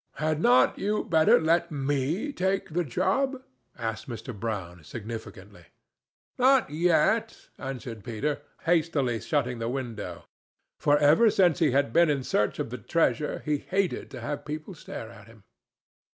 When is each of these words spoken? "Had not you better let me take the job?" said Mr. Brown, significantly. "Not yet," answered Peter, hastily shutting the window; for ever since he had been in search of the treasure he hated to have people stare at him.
"Had 0.15 0.41
not 0.41 0.79
you 0.79 1.03
better 1.03 1.39
let 1.39 1.69
me 1.71 2.33
take 2.33 2.69
the 2.69 2.83
job?" 2.83 3.39
said 3.77 3.95
Mr. 4.07 4.33
Brown, 4.35 4.83
significantly. 4.83 5.65
"Not 6.39 6.71
yet," 6.71 7.49
answered 7.59 8.03
Peter, 8.03 8.41
hastily 8.63 9.19
shutting 9.21 9.59
the 9.59 9.69
window; 9.69 10.25
for 10.79 10.97
ever 10.97 11.29
since 11.29 11.59
he 11.59 11.69
had 11.69 11.93
been 11.93 12.09
in 12.09 12.23
search 12.23 12.57
of 12.57 12.71
the 12.71 12.79
treasure 12.79 13.43
he 13.45 13.59
hated 13.59 14.09
to 14.09 14.21
have 14.21 14.43
people 14.43 14.73
stare 14.73 15.11
at 15.11 15.27
him. 15.27 15.43